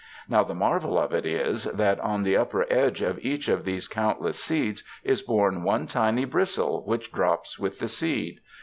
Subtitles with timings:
[0.27, 3.87] Now the marvel of it is that on the upper edge of each of those
[3.87, 8.39] countless seeds is borne one tiny bristle which drops with the seed.